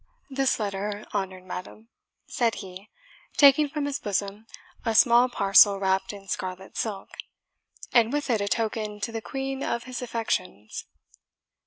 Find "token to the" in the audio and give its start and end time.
8.47-9.21